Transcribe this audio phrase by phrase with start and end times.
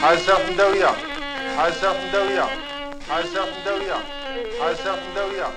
[0.00, 0.96] 발사 흔다위야
[1.56, 2.48] 발사 흔다위야
[3.06, 4.02] 발사 흔다위야
[4.58, 5.52] 발사 흔다위야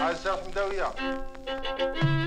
[0.00, 2.19] 발사 흔다위야.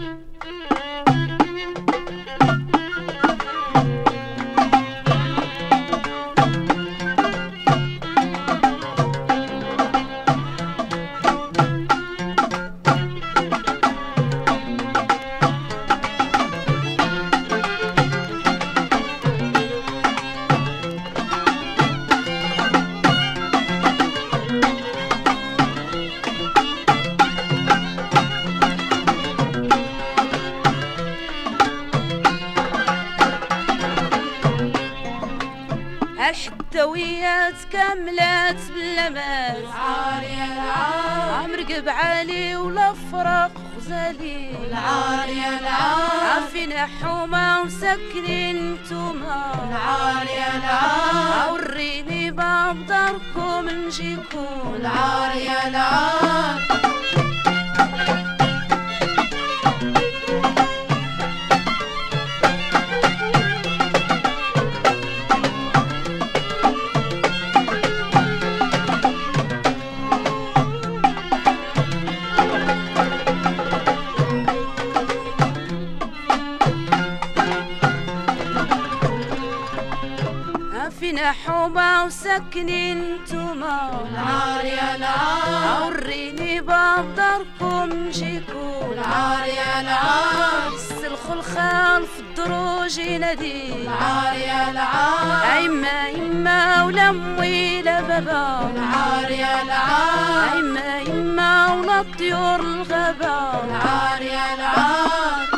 [92.83, 95.57] الدروج ينادي العار يا العار.
[95.57, 98.71] ايما يما ولا امي لا بابا.
[98.75, 100.53] العار يا العار.
[100.53, 103.63] ايما يما ولا طيور الغابة.
[103.63, 105.52] العار يا العار.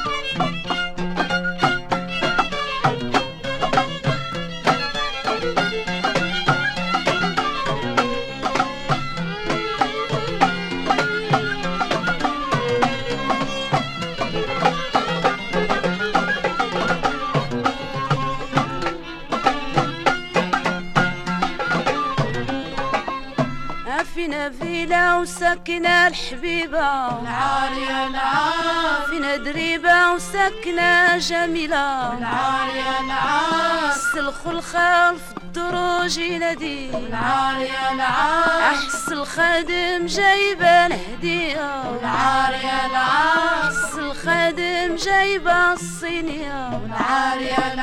[24.85, 27.07] فيلا وسكنة الحبيبة.
[27.07, 32.17] العار يا العار فينا دريبة وسكنة جميلة.
[32.17, 36.89] العار يا العار السلخ الخال في الدروج ينادي.
[36.89, 41.81] العار يا العار أحس الخادم جايبة الهدية.
[41.99, 46.67] العار يا العار أحس الخادم جايبة الصينية.
[46.67, 47.73] العار يا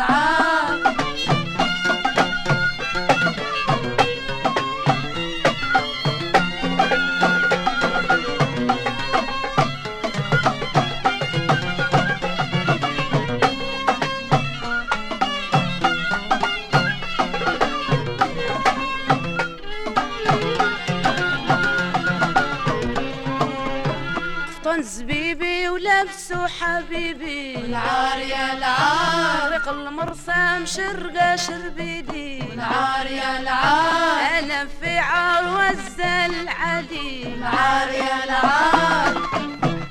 [26.03, 27.57] ولابسو حبيبي.
[27.57, 29.49] العار يا العار.
[29.49, 34.39] طريق المرسى مشرقة شربيدي العار يا العار.
[34.39, 39.81] أنا في عار وزل العدي العار يا العار.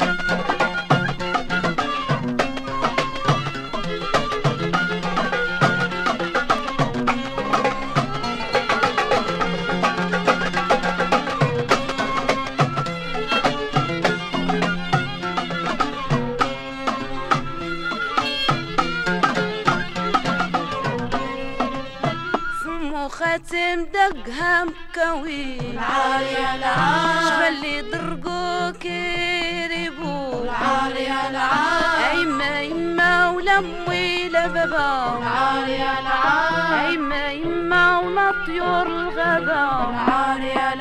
[23.51, 32.61] فمو خاتم دقها مكوي العار يا العار جبل لي ضرقو كيريبو العار يا العار ايما
[32.61, 39.89] يما ولا امي لا بابا العار يا العار ايما يما ولا طيور الغابة.
[39.89, 40.73] العار يا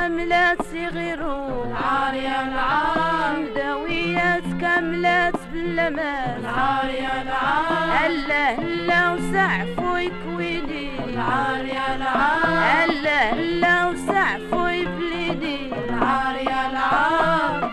[0.00, 10.90] كاملات صغيرو العار يا العار الحداويات كاملات باللمات العار يا العار هلا هلا وسعفو يكويلي
[11.08, 15.58] العار يا العار هلا هلا وسعفو يبليدي
[15.88, 17.70] العار يا العار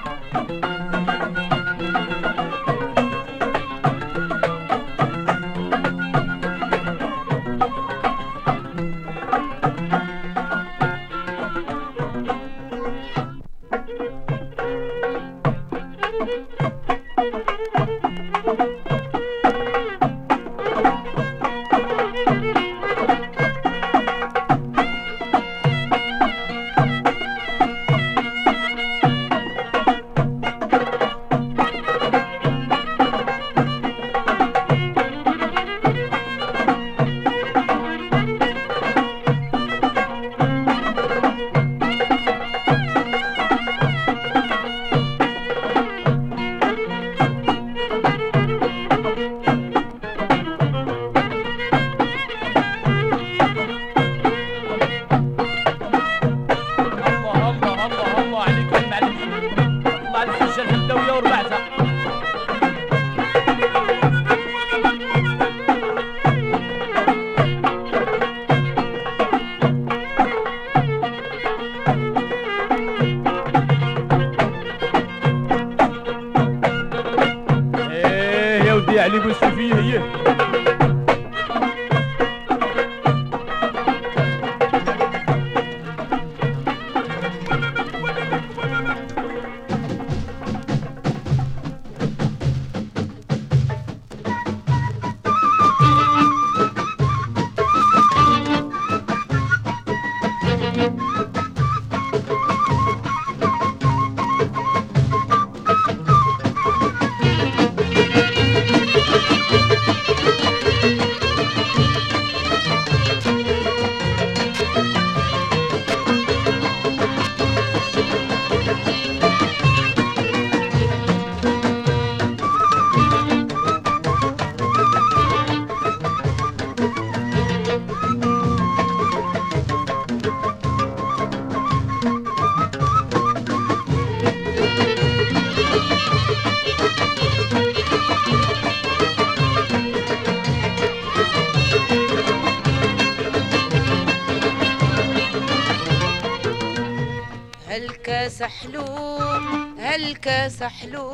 [150.93, 151.09] حلو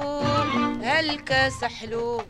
[0.83, 2.21] هالكاس حلو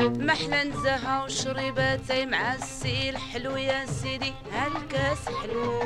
[0.00, 3.16] محلى نزهة وشرباتي مع السيل.
[3.16, 5.80] حلو يا سيدي هالكاس حلو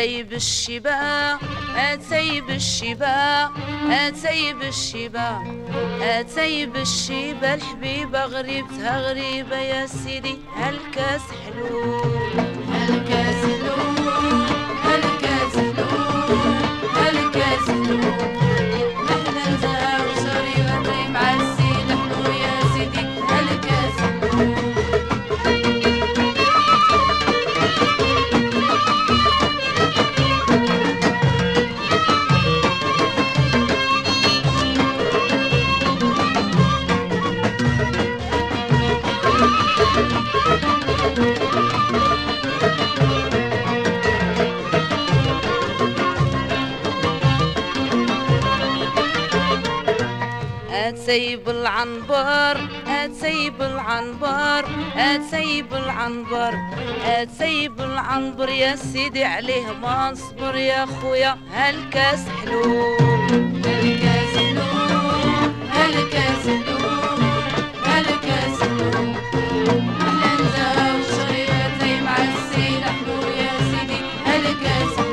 [0.00, 1.38] أتيب الشبا
[1.76, 3.50] أتيب الشبا
[3.90, 5.42] أتيب الشبا
[6.02, 12.00] أتيب الشبا الحبيبة غريبتها غريبة يا سيدي هالكاس حلو
[12.72, 13.69] هالكاس حلو
[51.10, 54.64] أتيب العنبر أتيب العنبر
[54.96, 56.54] أتيب العنبر
[57.04, 62.62] أتيب العنبر يا سيدي عليه ما نصبر يا خويا هالكاس حلو
[63.66, 64.62] هالكاس حلو
[65.74, 66.78] هالكاس حلو
[67.86, 68.90] هالكاس حلو.
[69.80, 75.09] محلى نزا وشريبتي مع السيل حلو يا سيدي هالكاس حلو.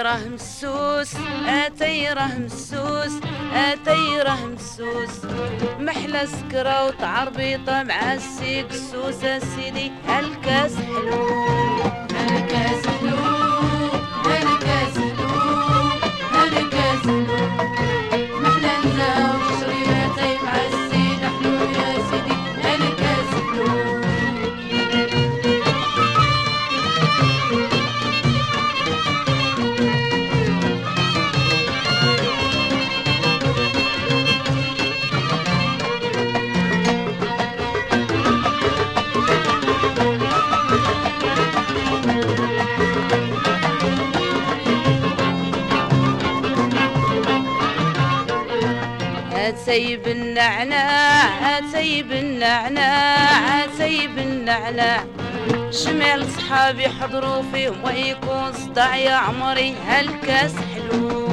[0.00, 1.14] أتي راه مسوس
[1.46, 3.20] أتي راه مسوس
[3.54, 5.24] أتي راه مسوس.
[5.80, 11.26] محلى سكرة وتعربيطة مع السيك سوسة سيدي هالكاس حلو
[12.14, 13.39] هالكاس حلو.
[49.70, 55.04] أتيب النعناع أتيب النعناع أتيب النعناع.
[55.70, 61.29] شمال صحابي حضروا فيهم ويكون صداع يا عمري هالكاس حلو.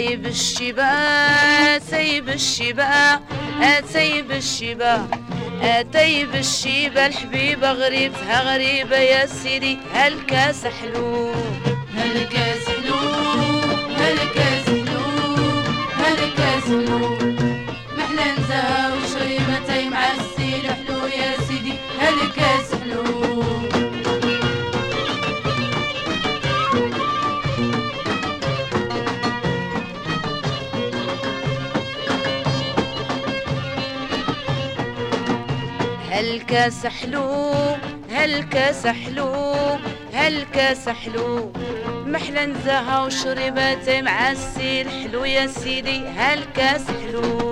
[0.00, 3.20] سيب الشبا سيب الشبا
[3.92, 5.08] سيب الشبا
[5.94, 11.32] طيب الشيبة الحبيبة غريبتها غريبة يا سيدي هالكاس حلو
[11.96, 12.96] هالكاس حلو
[14.00, 15.00] هالكاس حلو
[16.00, 17.19] هالكاس حلو.
[36.50, 37.54] هالكاس حلو
[38.10, 39.34] هالكاس حلو
[40.14, 41.52] هالكاس حلو.
[42.06, 47.49] محلى نزهة وشرباتي مع السيل حلو يا سيدي هالكاس حلو.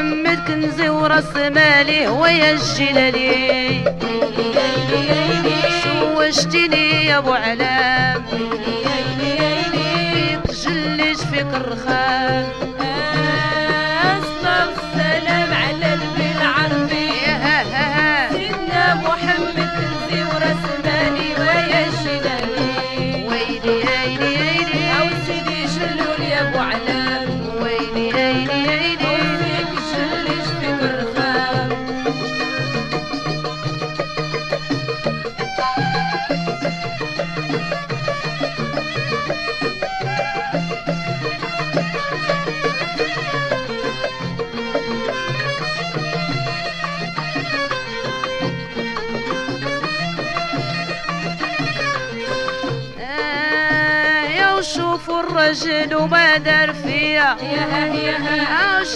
[0.00, 3.84] محمد كنزي وراس مالي ويا الجلالي.
[5.82, 8.22] شوشتني يا أبو علام؟
[10.44, 12.09] فيك جليش فيك الرخام.
[55.80, 57.36] وما دار فيا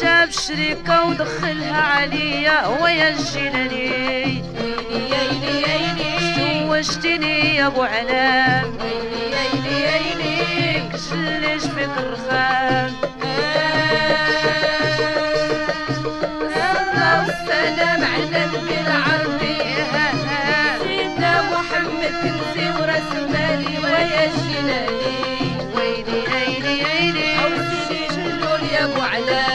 [0.00, 2.66] شاف شريكة ودخلها عليا.
[2.66, 4.42] ويا يلي
[6.36, 8.74] شوشتني يا أبو علام.
[11.12, 12.92] جليش فيك الرخام
[17.26, 19.58] والسلام على النبي العربي.
[20.82, 23.74] سيدنا محمد كنزي ورأس مالي.
[23.78, 25.53] ويا الجلالي
[26.08, 27.50] ويلي ايلي ايلي أو
[27.88, 29.53] سيدي جلول يا أبو علام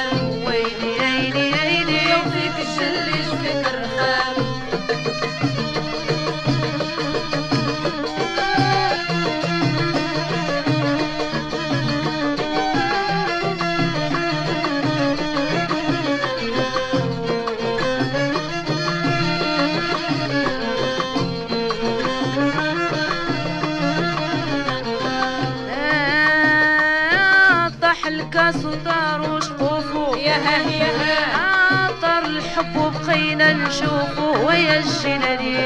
[33.70, 35.58] نشوفه ويا الجلالي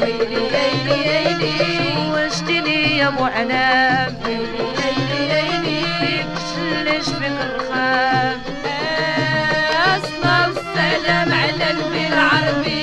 [0.00, 8.38] ويلي يلي يلي وشتني يا أبو علام ويلي يلي يلي فيك جلش فيك الرخام
[9.96, 12.82] الصلاة والسلام على النبي العربي.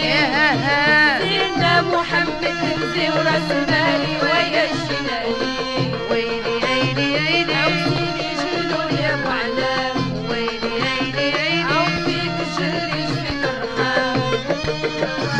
[1.21, 5.48] سيدنا محمد كنزي وراس مالي ويا الجلالي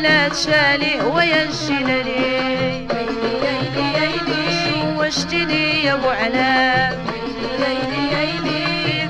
[0.00, 2.86] ويلي تشالي ويا الجلالي.
[5.84, 6.98] يا أبو علاء
[7.58, 9.08] ليلي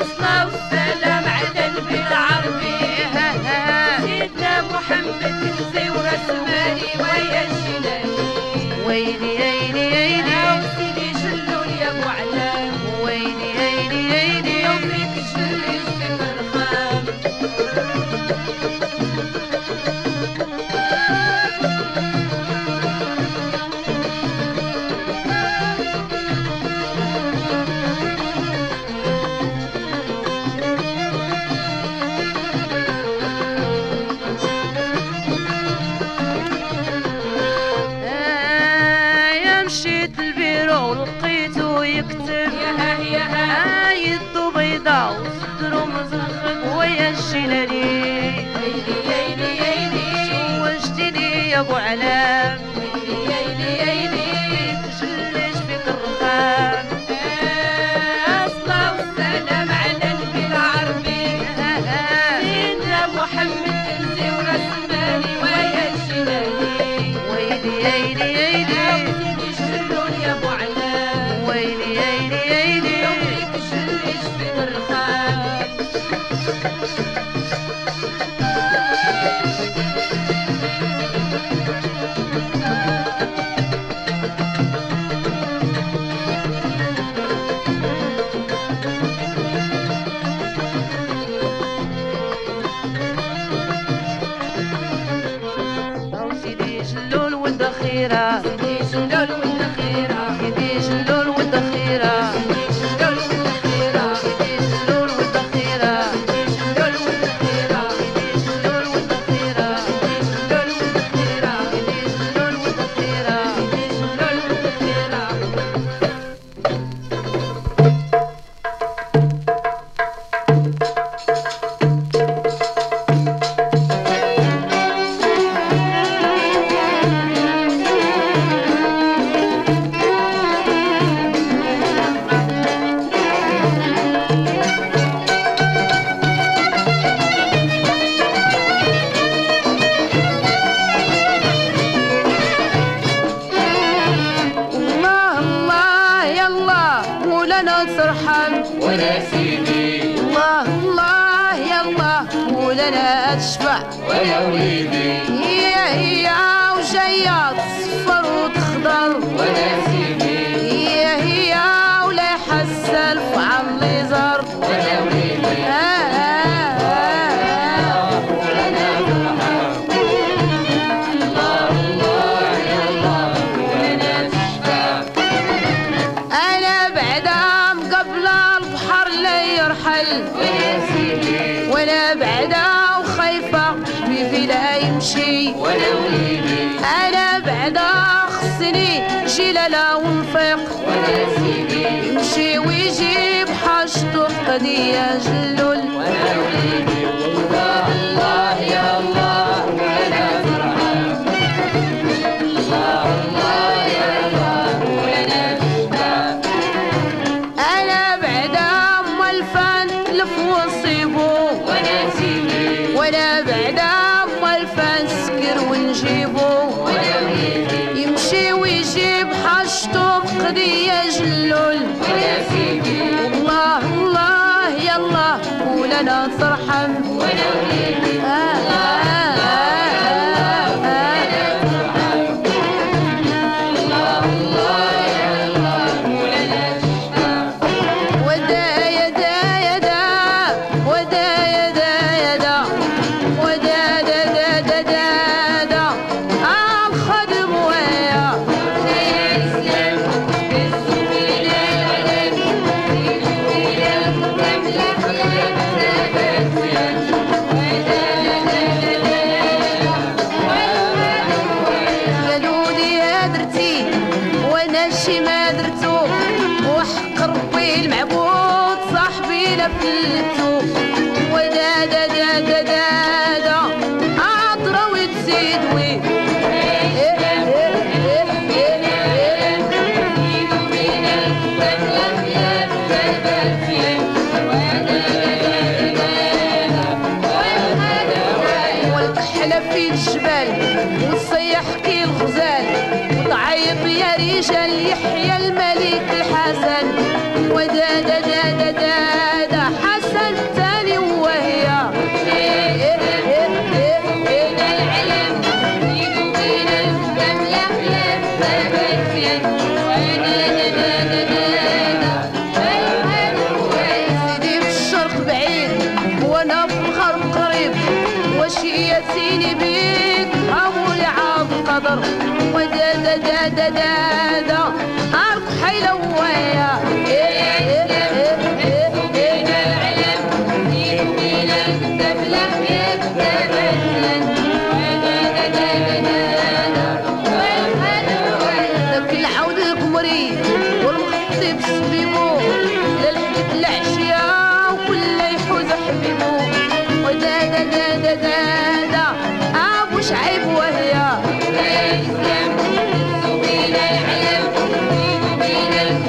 [0.00, 2.78] الصلاة والسلام على النبي العربي
[4.06, 5.22] سيدنا محمد
[8.86, 9.85] ويلي.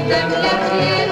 [0.07, 1.06] Madame la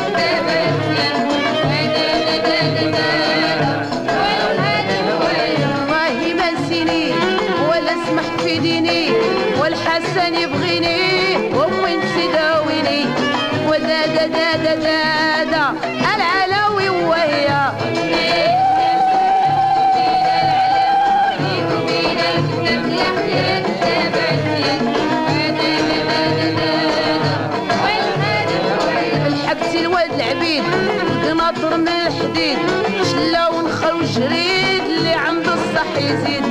[34.15, 36.43] شريد اللي عنده الصح يزيد.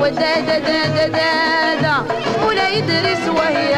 [0.00, 2.04] ودا دا دا دا دا, دا
[2.46, 3.70] ولا يدرس وهي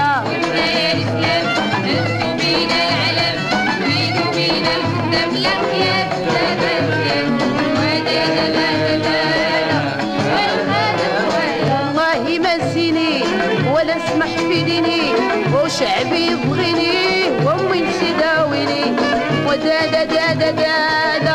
[15.78, 18.84] شعبي يبغيني وأمي تداويني
[19.46, 21.31] ودا دا دادا دا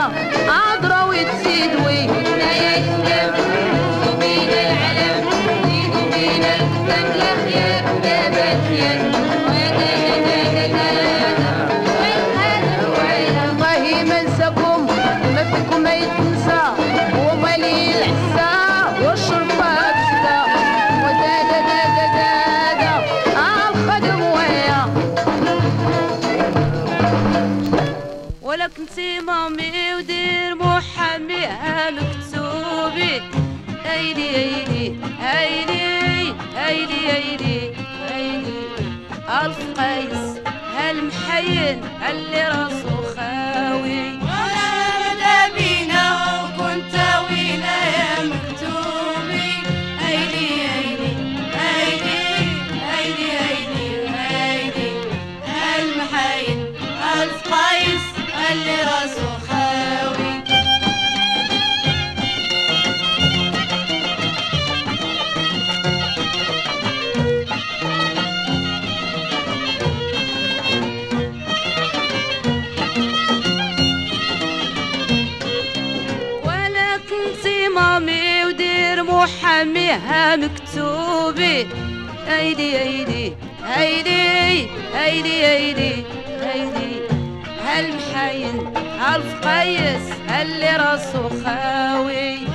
[33.98, 35.82] أيدي أيدي أيدي
[36.68, 37.74] أيدي أيدي
[38.16, 38.58] أيدي.
[39.46, 40.42] القيس
[40.78, 44.27] هالمحين اللي راسو خاوي؟
[79.92, 81.68] عليها مكتوبة
[82.28, 86.04] هيدي هيدي هيدي هيدي هيدي
[86.42, 87.00] هيدي
[87.66, 92.47] هالمحاين هالفقيس اللي راسه خاوي؟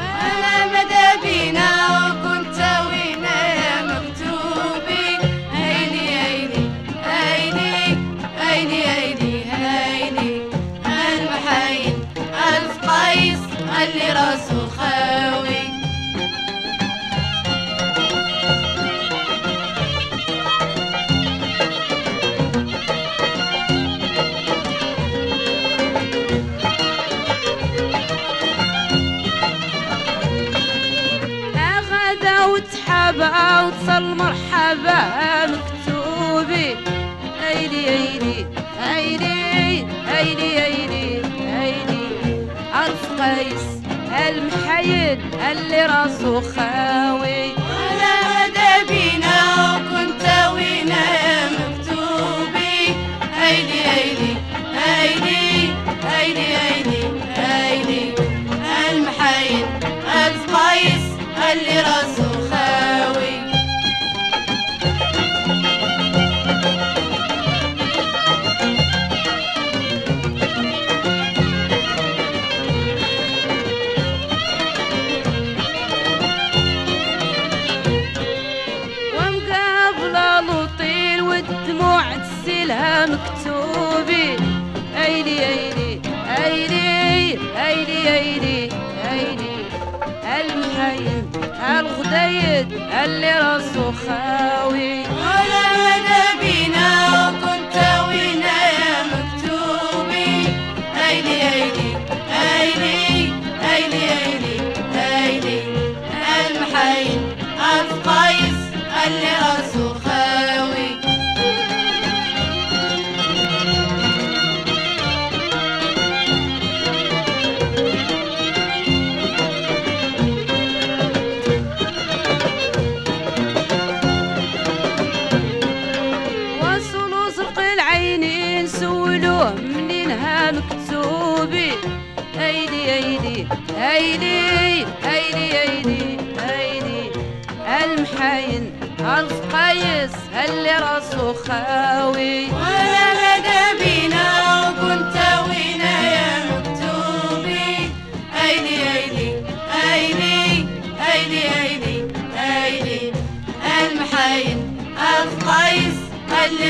[44.32, 45.18] المحيد
[45.50, 47.61] اللي راسه خاوي.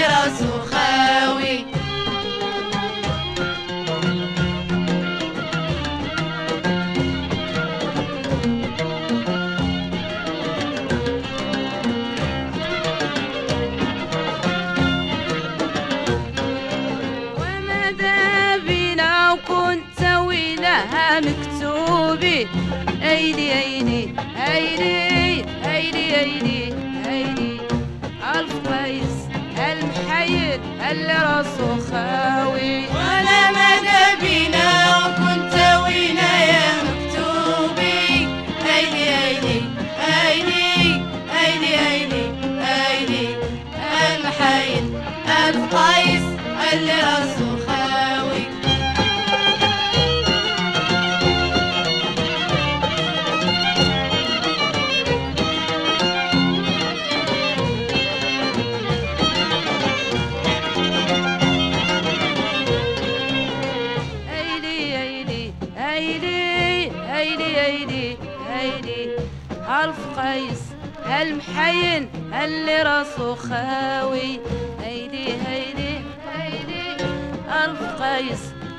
[0.03, 0.52] Generoso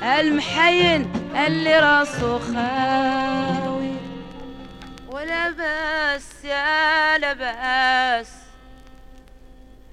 [0.04, 3.96] المحين اللي راسه خاوي
[5.08, 8.32] ولا باس يا لباس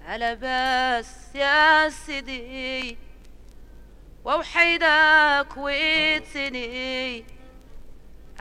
[0.06, 2.96] على باس يا سيدي
[4.24, 7.24] ووحيدك ويتسني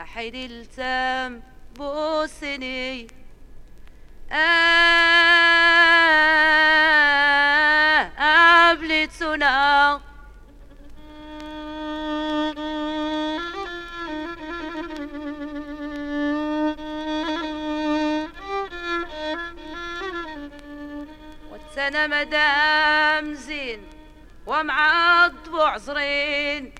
[0.00, 1.42] أحيدي التام
[1.76, 3.06] بوسني
[7.90, 10.00] آه قبلتنا
[21.90, 23.80] والسنة مدام زين
[24.46, 26.72] ومعض وعزرين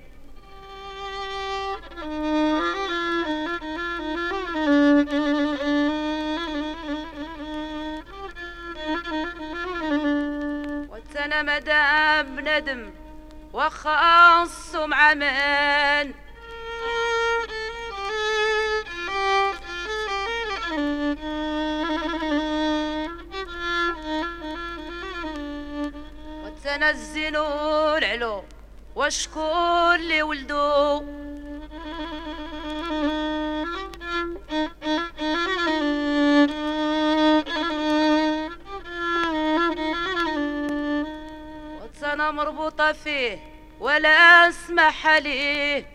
[10.89, 12.91] والسنة مدام ندم
[13.53, 16.15] وخاص معمن
[26.71, 28.45] وتنزلوا العلو
[28.97, 31.03] وشكون اللي ولدو
[41.83, 43.39] وتنا مربوطة فيه
[43.81, 44.09] ولا
[44.49, 45.87] أسمح عليه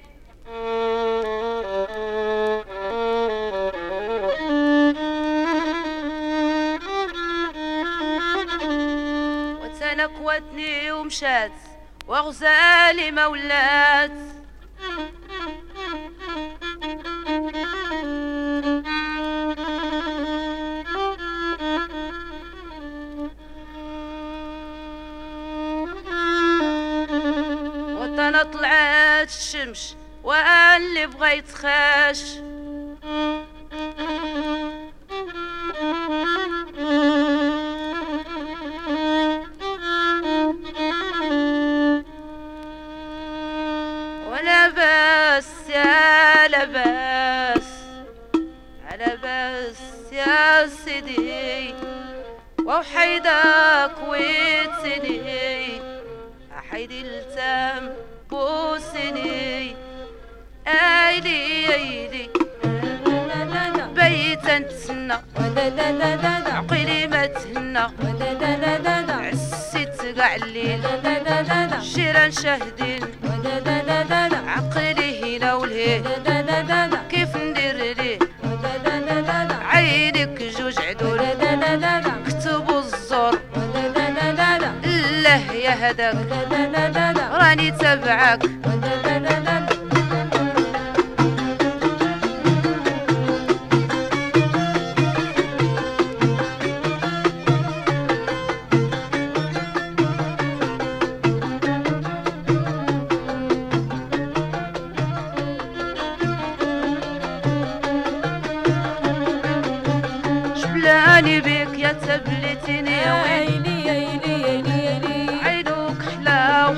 [10.35, 11.51] وتنكوتني ومشات
[12.07, 14.11] وغزالي ما ولات
[27.99, 32.54] وطنا طلعت الشمس واللي بغيت خاش ولا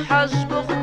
[0.07, 0.76] حلا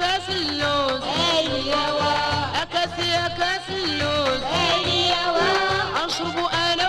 [0.00, 2.12] أكاس اللوز أيوة.
[2.62, 6.06] أكاسي أكاس اللوز أيوة.
[6.06, 6.88] أشرب أنا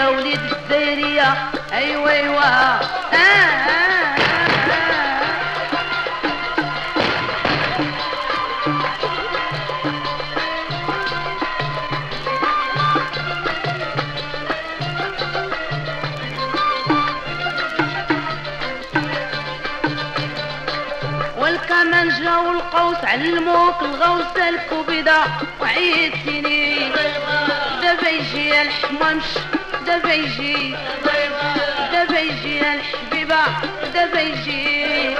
[0.00, 1.34] يا وليد الدايرية
[1.72, 2.80] أيوا أيوا آه
[3.14, 4.20] آه, آه.
[23.04, 25.24] علموك الغوص الكبيدة
[25.60, 26.92] وعيد سنين
[27.82, 29.24] دابا يجي الحمامش.
[29.90, 30.74] وده بيجي
[31.92, 33.36] ده يجي يا الحبيبة
[33.94, 35.16] ده يجي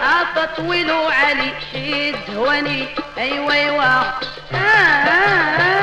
[0.00, 2.86] عطا طويل وعلي حيد هواني
[3.18, 4.14] ايوا ايوا آه
[4.54, 5.75] آه آه.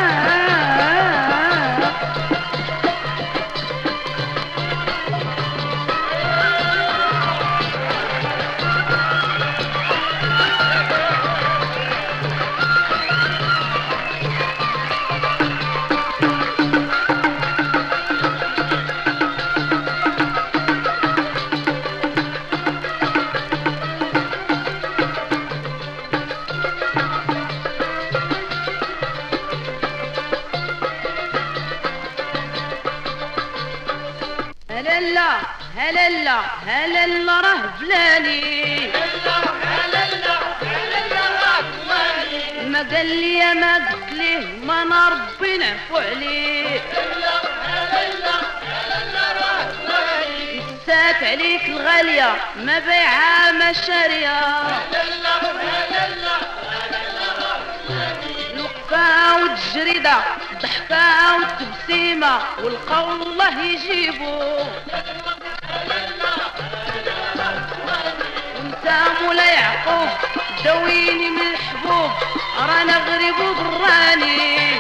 [34.74, 38.92] هللا هللا راه فلاني
[42.68, 46.82] ما قال لي ما قلت ليه ما ربي نعفو عليه
[50.84, 54.40] نسات عليك الغالية ما بيعها ما شارية.
[58.54, 60.16] الوقفة والتجريدة
[60.64, 64.40] الضحكة والتبسيمة والقول الله يجيبو.
[68.56, 68.86] وانت
[69.22, 70.10] مولاي يعقوب
[70.66, 72.12] دويني من الحبوب
[72.60, 74.80] رانا غريب وبراني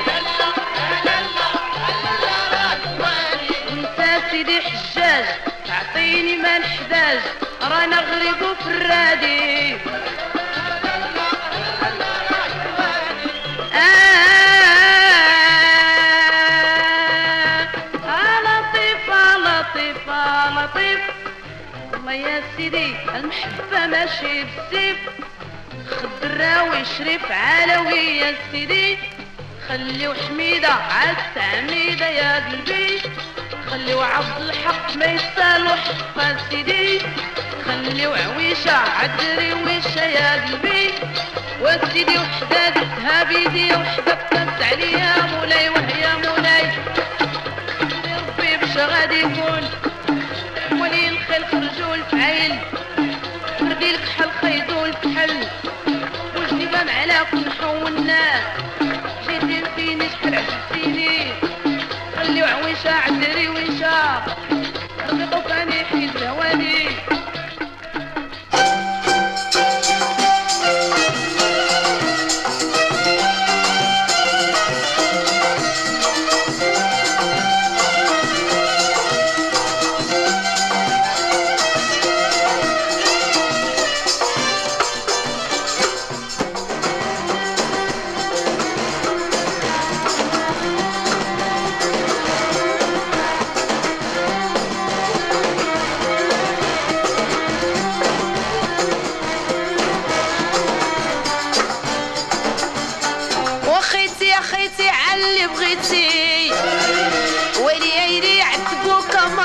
[3.68, 5.26] وانت سيدي حجاج
[5.68, 7.20] تعطيني ما نحتاج
[7.62, 9.78] رانا غريب وفرادي.
[22.16, 22.96] يا سيدي.
[23.16, 24.98] المحبة ماشي بالسيف
[25.90, 28.98] خضراوي شريف علوي يا سيدي.
[29.68, 33.02] خليو حميدة عالتعميدة يا قلبي.
[33.70, 37.02] خليو عبد الحق ما يستاهلو حق سيدي.
[37.66, 40.90] خليو عويشة عدري ويشة يا قلبي.
[41.62, 46.72] وسيدي وحدة دتها بيدي وحدة قطبت عليها مولاي وهي مولاي.
[47.82, 49.70] ربي باش غادي يكون
[60.34, 61.34] فيني شحال عجبتيني
[62.18, 64.24] خليو عويشة عدري ويشة.
[65.10, 66.86] رقيقو كاني حيد الهواني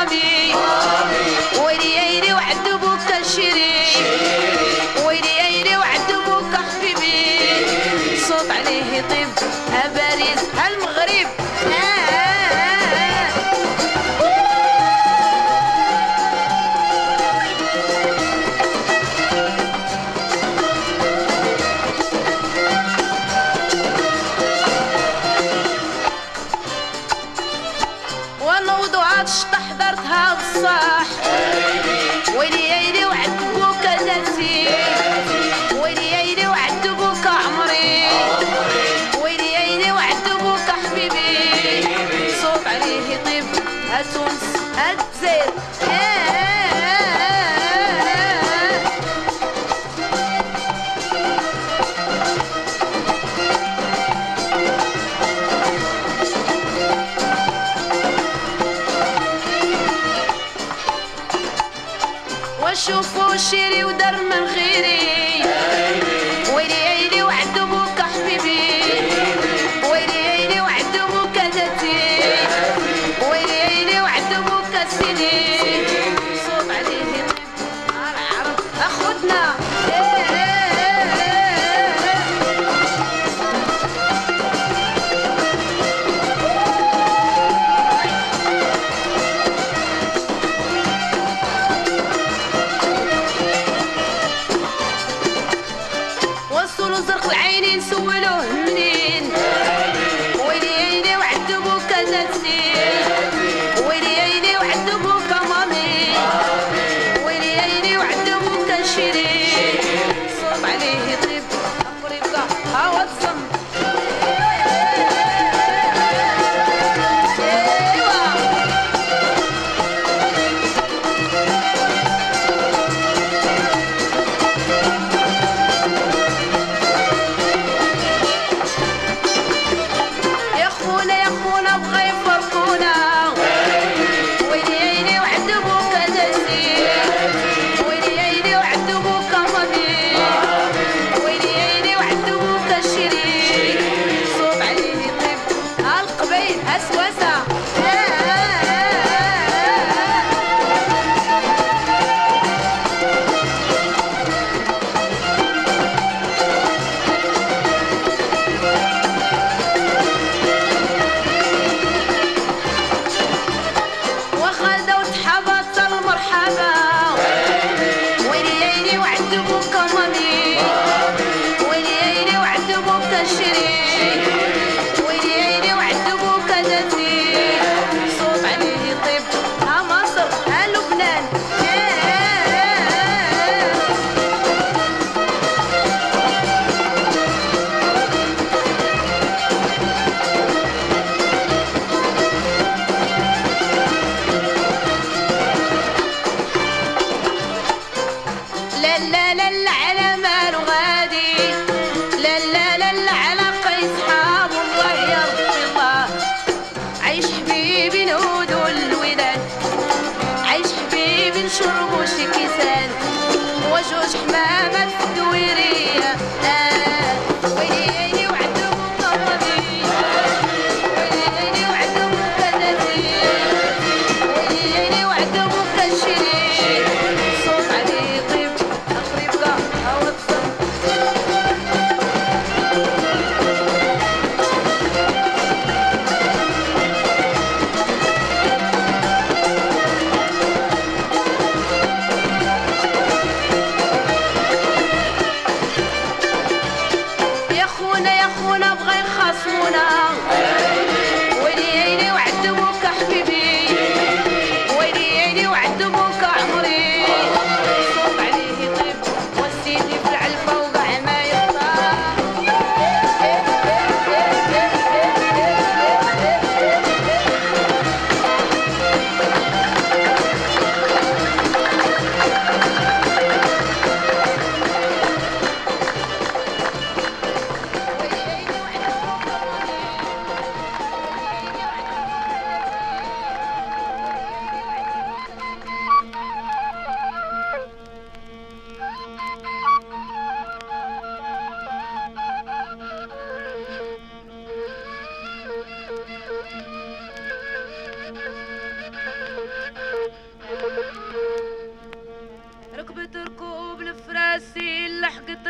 [0.08, 0.47] Sunday.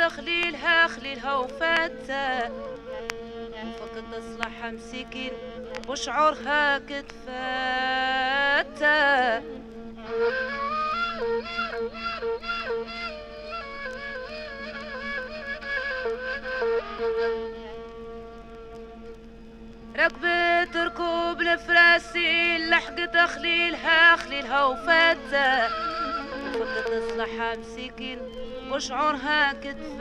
[0.08, 2.50] خليلها خليلها وفاتها
[3.78, 5.32] فقد تصلحها مسكين
[5.88, 8.18] وشعورها كتفاتها
[19.96, 25.68] ركبت ركوب الفراسي لحقت خليلها خليلها وفاتها
[26.52, 28.18] فقد تصلحها مسكين
[28.72, 29.98] وشعورها كتفاتك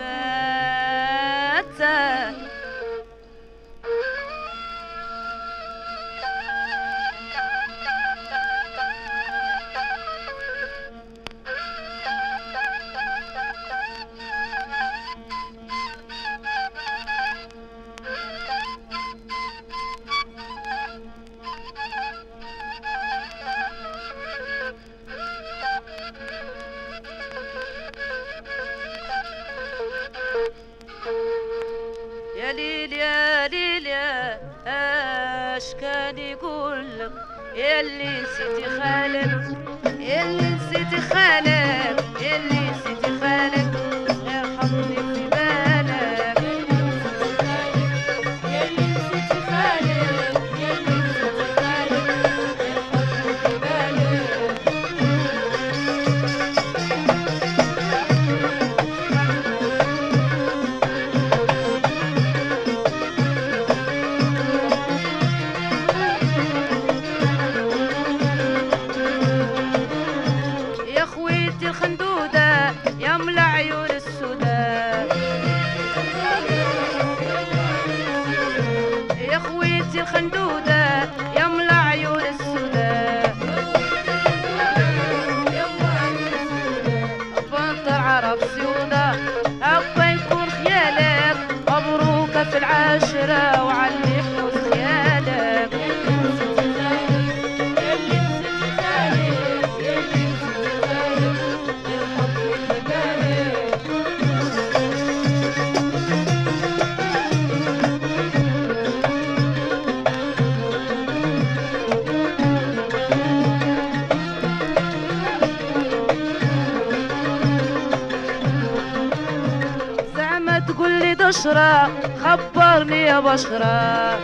[121.38, 121.88] بشرى
[122.24, 124.20] خبرني يا بشرة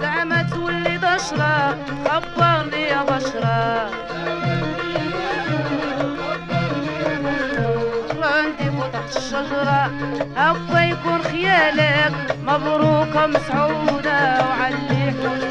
[0.00, 0.98] زعما تولي
[2.08, 3.90] خبرني يا بشرى.
[8.22, 9.90] عندي فتحت الشجرة
[10.36, 12.12] هكا يكون خيالك
[12.46, 15.47] مبروكة مسعودة وعليك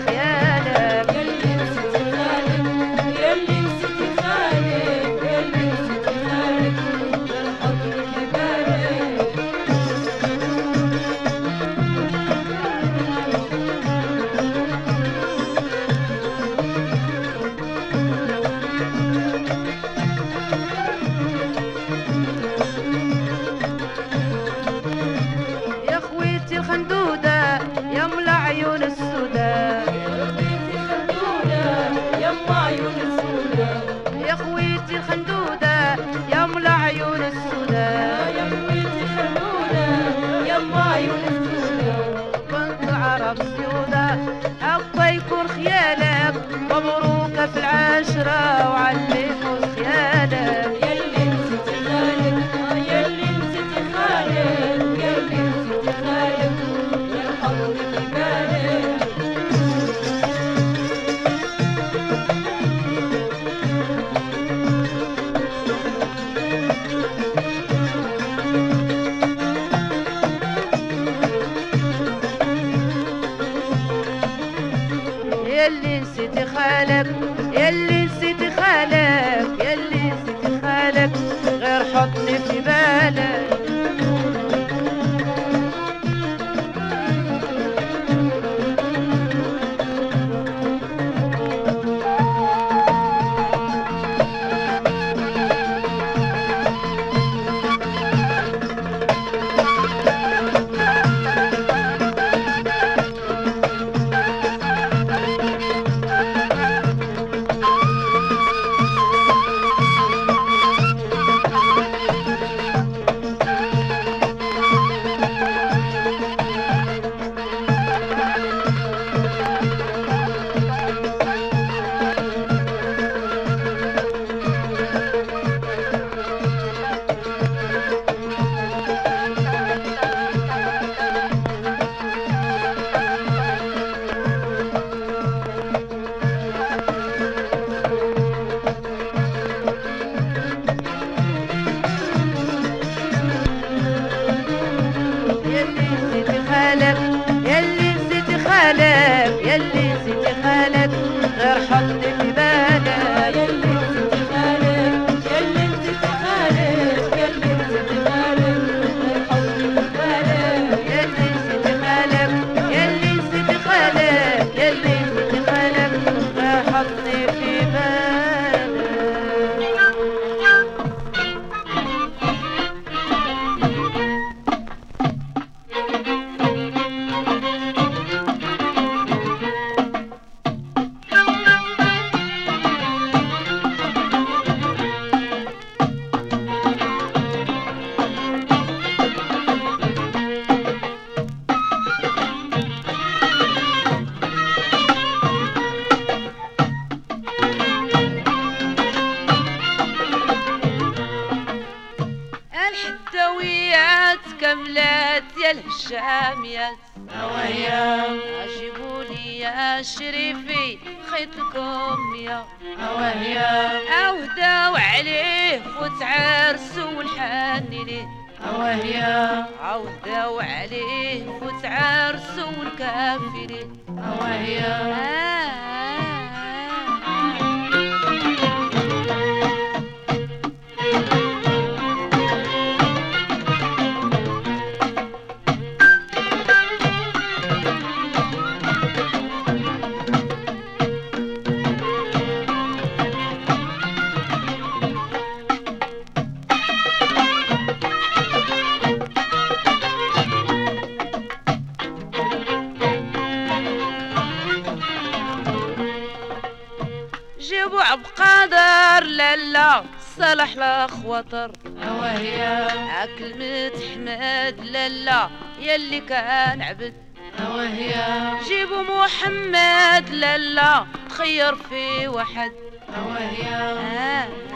[267.67, 272.51] أوهيا جيبوا محمد لالا خير في واحد.
[272.97, 274.46] أوهيا آه آه.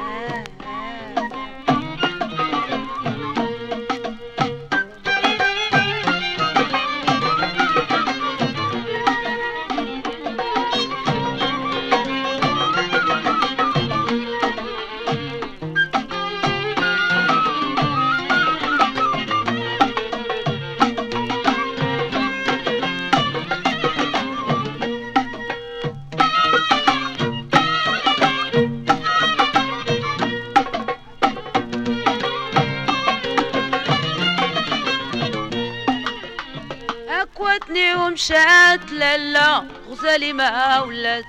[39.18, 41.26] لالا غزالي ما ولات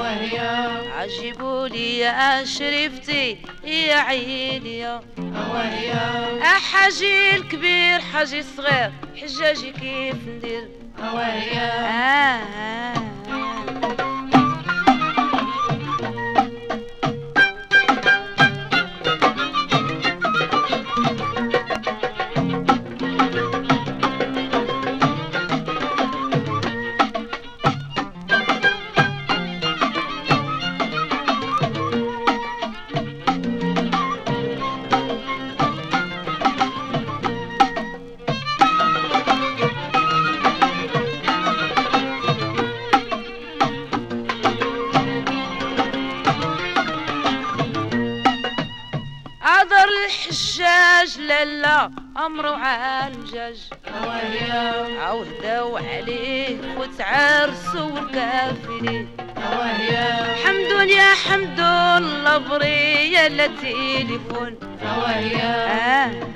[0.00, 0.38] وهي
[0.96, 4.78] عجبوا لي يا شريفتي يا عيني.
[4.78, 5.00] يا
[6.72, 10.68] حاجي الكبير حاجي الصغير حجاجي كيف ندير؟
[11.00, 12.97] آه آه.
[59.36, 59.90] وهي
[60.44, 66.27] حمد يا حمد الله بريا لا تليفون وهي آه آه.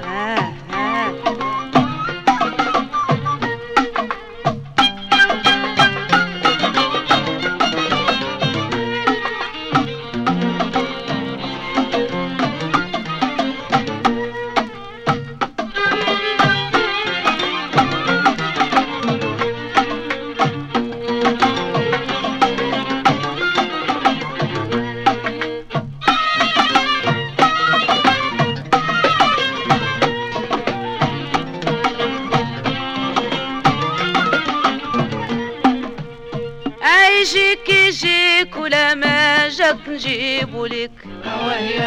[37.35, 40.91] يجيك يجيك ولا ما جاك نجيبو لك
[41.24, 41.80] وهي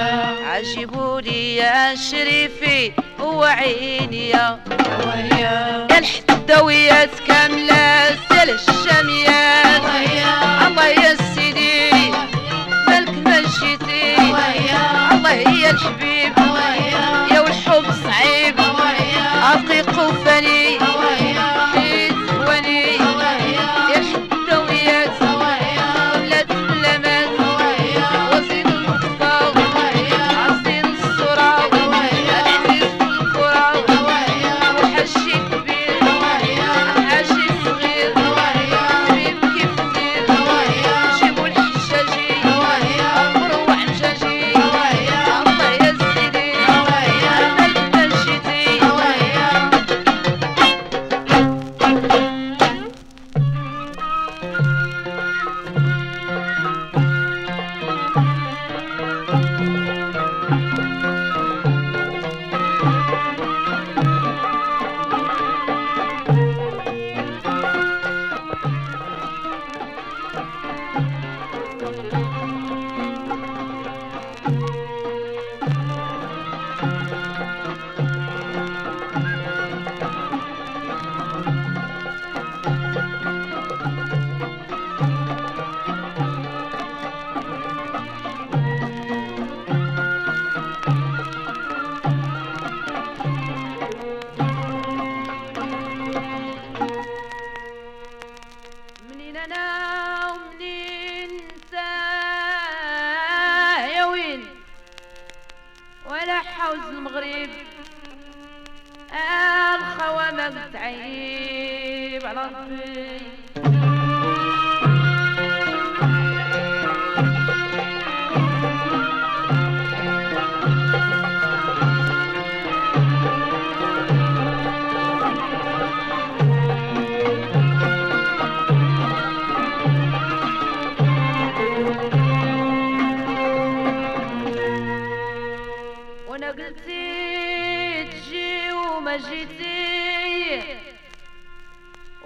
[0.46, 4.60] عجبوا لي يا شريفي وعيني يا
[5.06, 9.82] وهي يا الحدويات كاملة سال الشاميات
[10.68, 11.92] الله يا سيدي
[12.88, 14.16] مالك ما جيتي.
[14.32, 14.72] وهي
[15.12, 16.34] الله يا الحبيب
[17.32, 18.56] يا والحب صعيب.
[19.44, 19.85] عقيق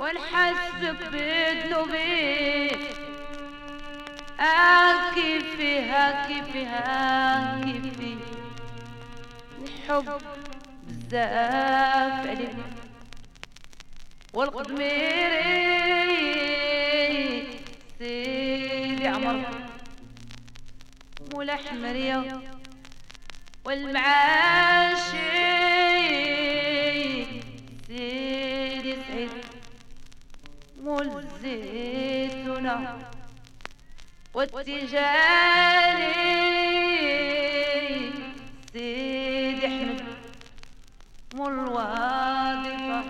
[0.10, 2.70] ونحسبك بذنوبي
[4.40, 8.18] آه كيفي ها كيفي ها كيفي
[9.66, 10.06] نحب
[10.88, 12.56] بزاف عليك
[14.34, 14.90] والقدميري
[18.00, 19.46] سيدي عمر.
[21.34, 22.42] مولا حمريه
[23.66, 25.59] والمعاشي سيدي
[31.42, 32.98] زيتنا
[34.34, 36.14] والتجاري
[38.74, 40.04] سيد احمد
[41.38, 43.04] والواظفة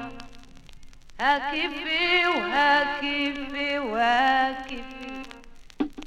[1.19, 4.83] هاكفي وهاكفي وهاكفي.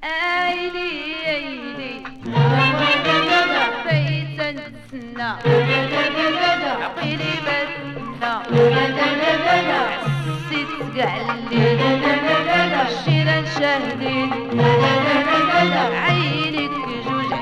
[0.04, 2.02] ايلي ايلي
[3.84, 5.22] بيتا نتسنى
[6.82, 8.42] عقلي بتنا
[10.53, 11.72] عسيت قعلي
[12.82, 14.30] الشيرة نشهدين
[16.05, 16.70] عينك
[17.07, 17.32] جوج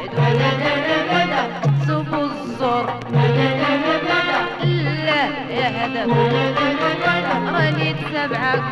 [1.11, 2.87] عدو صوب الزور
[5.07, 6.11] لا يا هدف
[7.55, 8.63] راني تبعك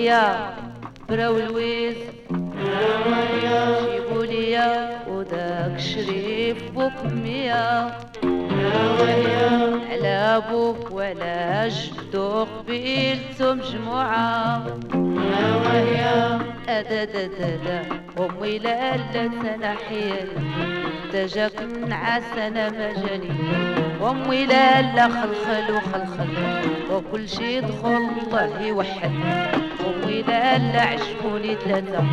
[0.00, 0.54] تركيا
[1.08, 1.96] براو الويز.
[3.40, 7.90] جيبوا ليا وداك شريف بوكمية
[9.90, 14.66] على أبوك ولا جدو قبيلتو مجموعة
[16.68, 17.82] أدادادادا
[18.18, 20.28] أمي لا لا تنحيل.
[21.12, 26.28] دجاك نعاس أنا مجالي أمي لا لا خلخل وخلخل
[26.92, 29.10] وكل شي دخل الله يوحد
[29.86, 32.04] أمي لا لا عشقوني ثلاثة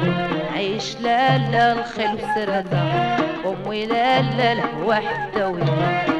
[0.54, 2.82] عيش لا لا الخيل وسرادة
[3.46, 5.62] أمي لا لا الهوا حداوي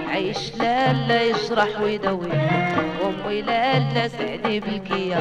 [0.10, 2.32] عيش لا لا يجرح ويداوي.
[3.04, 5.20] أمي لا لا سعدي بالكيا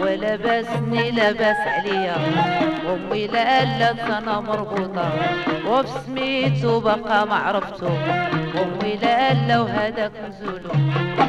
[0.00, 2.16] ولا باسني لا باس عليا.
[2.94, 5.10] أمي لا لا أنا مربوطة
[5.66, 7.34] وبسميتو بقى ما
[8.60, 11.19] عرفتو أمي لا لا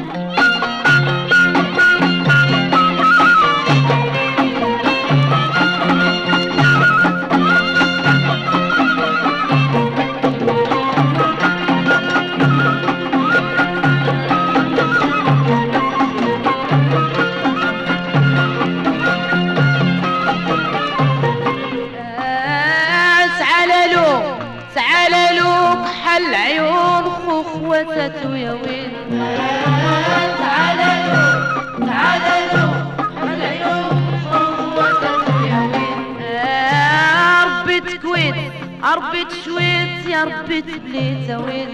[40.24, 41.68] ربي تبليت ويل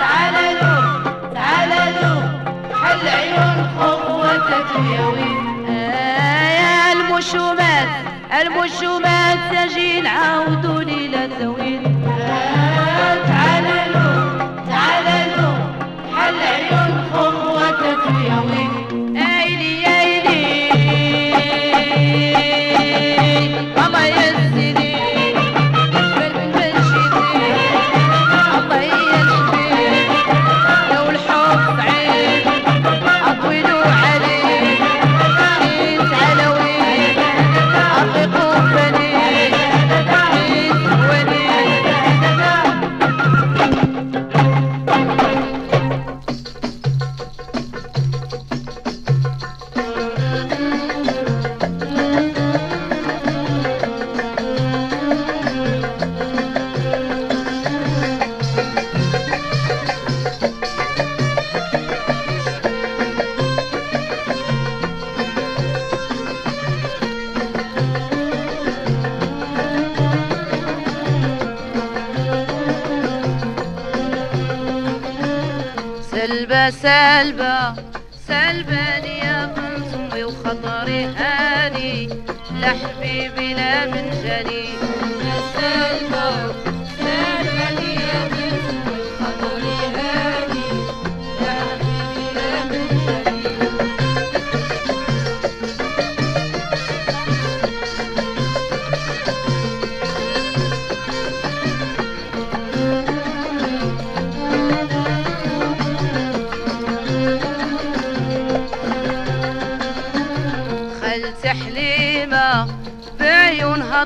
[0.00, 1.02] تعال له
[1.34, 1.70] تعال
[2.02, 2.14] له
[2.82, 7.88] حل عيون خوتك يا ويل يا المشومات
[8.42, 11.82] المشومات تجي نعاودوا ليلة زويل
[13.26, 14.08] تعال له
[14.68, 15.54] تعال له
[16.16, 18.61] حل عيون خوتك يا ويل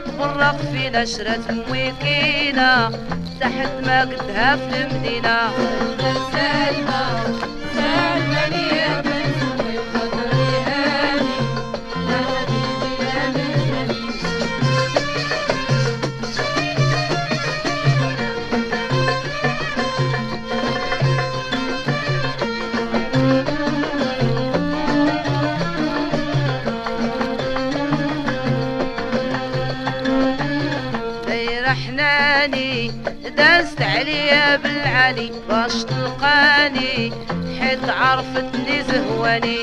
[0.07, 2.90] تبرق في نشرة مويكينة
[3.40, 5.38] تحت ما قدها في المدينة.
[6.32, 7.04] سلمى
[7.74, 8.76] سلمى
[35.07, 37.12] بالعلي باش تلقاني
[37.61, 39.59] حيت عرفتني زهواني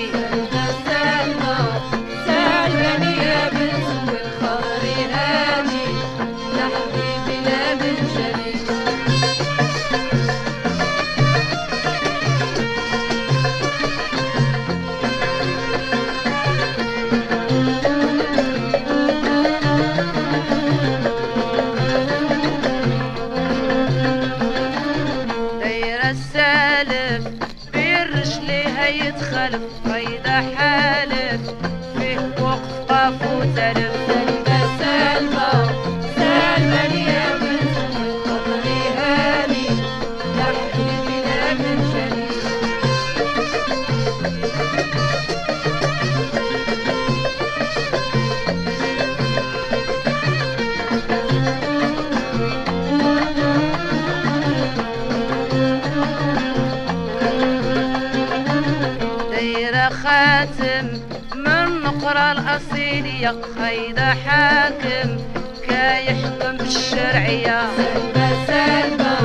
[67.04, 69.16] كيحكم بالشرعية سلمى سلمى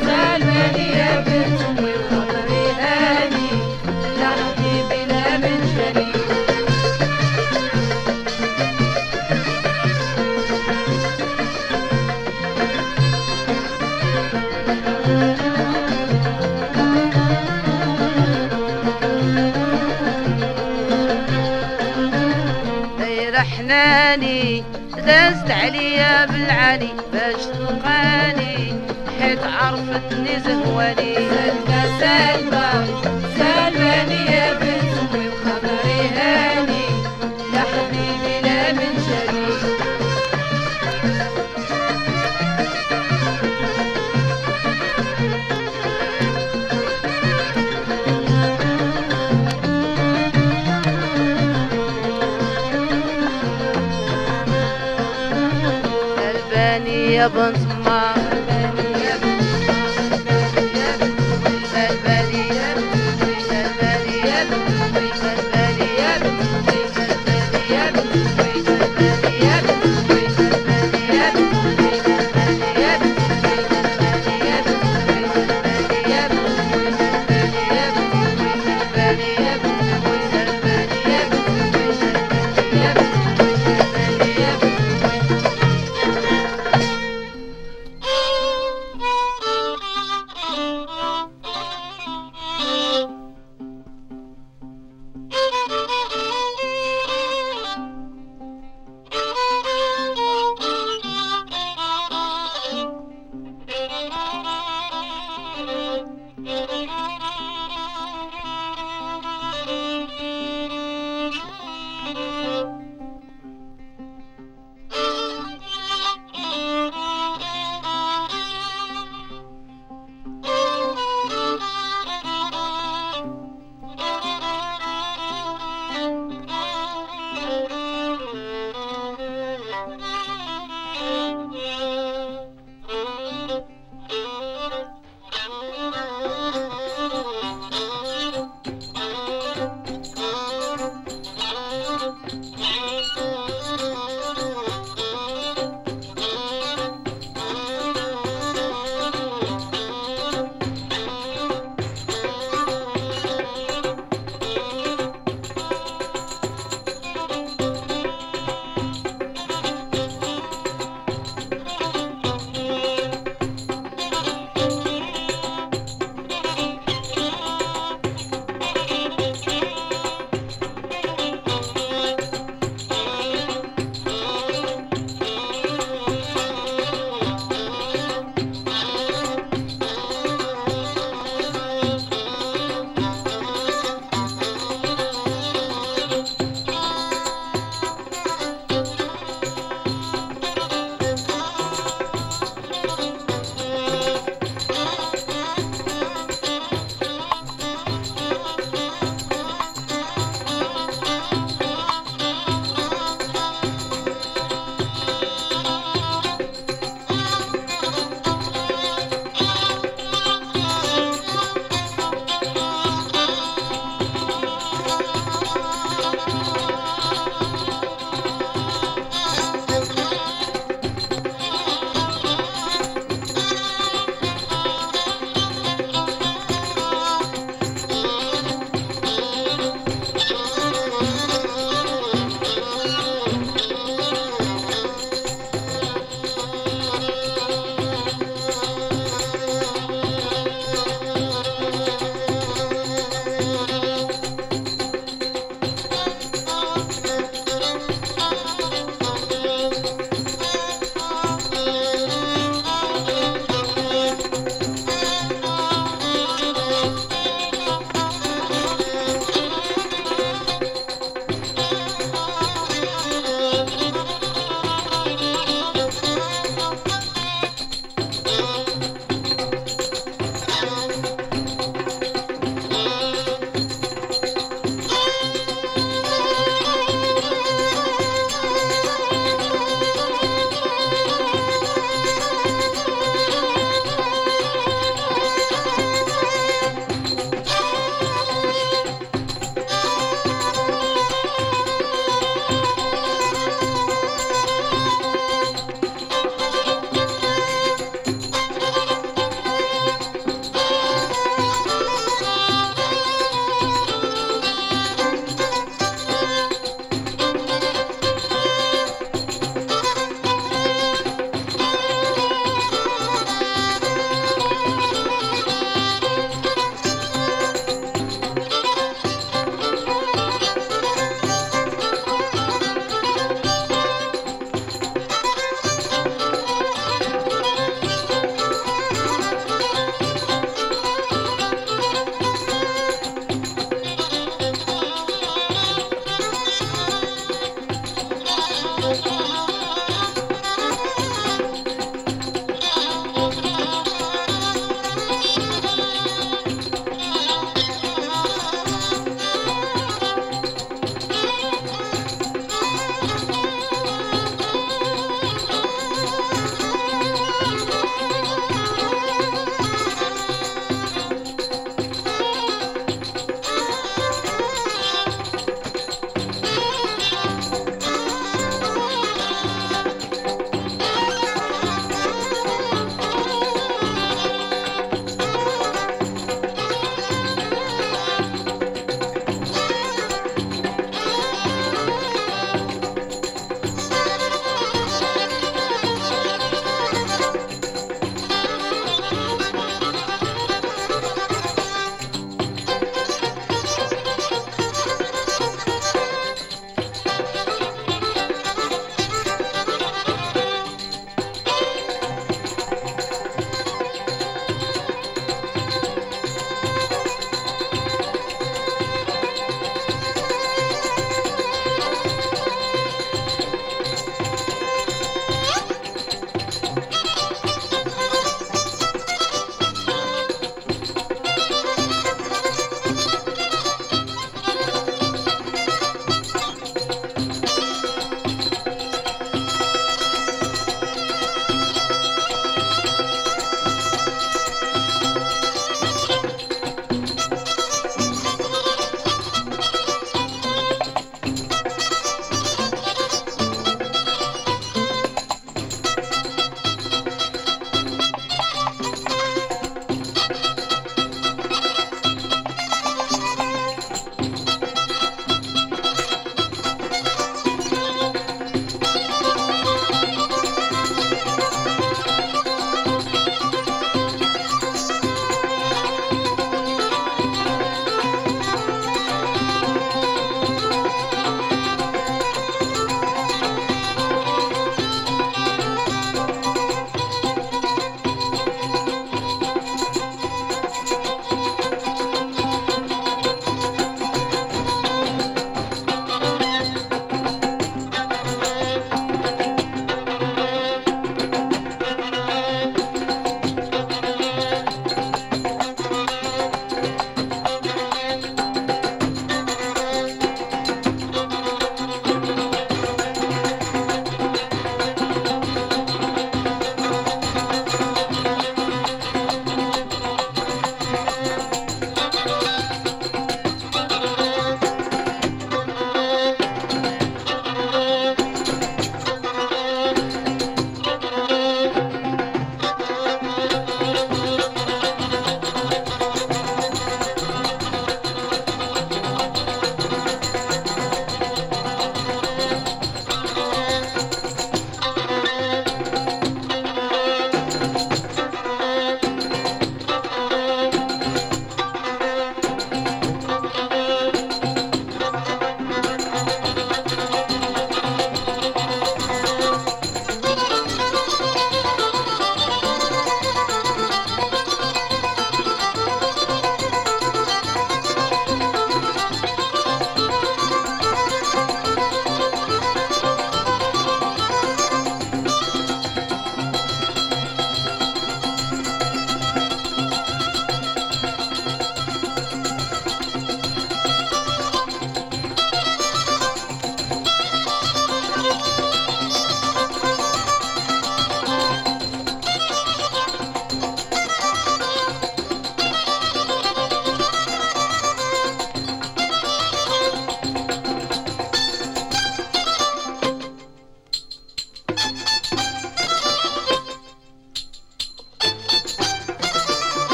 [0.00, 2.50] سلمى يا بنت والخضر
[2.80, 3.50] هادي
[4.20, 5.60] يا حبيبي لا من
[22.98, 24.64] دايرة حناني
[25.06, 28.74] دازت عليا بالعلي باش تلقاني؟
[29.20, 31.14] حيت عرفتني زهواني.
[31.14, 32.86] سلمى سلمى
[33.36, 34.61] سلمى يا
[57.22, 57.61] heaven